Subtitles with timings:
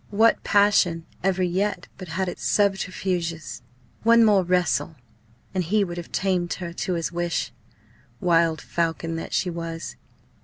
[0.09, 3.61] What passion ever yet but had its subterfuges?
[4.01, 4.95] One more wrestle,
[5.53, 7.53] and he would have tamed her to his wish,
[8.19, 9.97] wild falcon that she was.